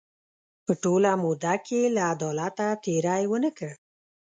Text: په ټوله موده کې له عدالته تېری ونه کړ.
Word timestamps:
په 0.65 0.71
ټوله 0.83 1.11
موده 1.23 1.55
کې 1.67 1.81
له 1.95 2.01
عدالته 2.13 2.65
تېری 2.83 3.23
ونه 3.27 3.51
کړ. 3.57 3.71